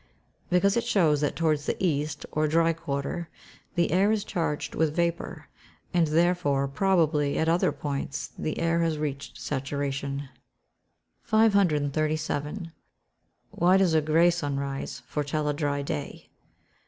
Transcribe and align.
_Because 0.49 0.75
it 0.75 0.83
shows 0.83 1.21
that 1.21 1.35
towards 1.35 1.67
the 1.67 1.77
East, 1.79 2.25
or 2.31 2.47
dry 2.47 2.73
quarter, 2.73 3.29
the 3.75 3.91
air 3.91 4.11
is 4.11 4.23
charged 4.23 4.73
with 4.73 4.95
vapour, 4.95 5.47
and 5.93 6.07
therefore 6.07 6.67
probably 6.67 7.37
at 7.37 7.47
other 7.47 7.71
points 7.71 8.31
the 8.35 8.57
air 8.57 8.81
has 8.81 8.97
reached 8.97 9.37
saturation. 9.37 10.27
537. 11.21 12.71
_Why 13.55 13.77
does 13.77 13.93
a 13.93 14.01
grey 14.01 14.31
sunrise 14.31 15.03
foretell 15.05 15.47
a 15.47 15.53
dry 15.53 15.83
day? 15.83 16.29